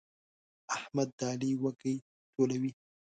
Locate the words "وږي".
1.61-1.95